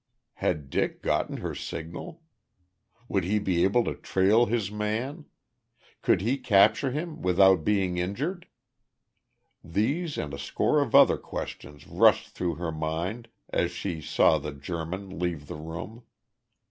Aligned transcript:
Had 0.33 0.71
Dick 0.71 1.03
gotten 1.03 1.37
her 1.37 1.53
signal? 1.53 2.23
Would 3.07 3.23
he 3.23 3.37
be 3.37 3.63
able 3.63 3.83
to 3.83 3.93
trail 3.93 4.47
his 4.47 4.71
man? 4.71 5.25
Could 6.01 6.21
he 6.21 6.39
capture 6.39 6.89
him 6.89 7.21
without 7.21 7.63
being 7.63 7.99
injured? 7.99 8.47
These 9.63 10.17
and 10.17 10.33
a 10.33 10.39
score 10.39 10.81
of 10.81 10.95
other 10.95 11.19
questions 11.19 11.85
rushed 11.87 12.29
through 12.29 12.55
her 12.55 12.71
mind 12.71 13.29
as 13.49 13.69
she 13.69 14.01
saw 14.01 14.39
the 14.39 14.53
German 14.53 15.19
leave 15.19 15.45
the 15.45 15.53
room. 15.55 16.01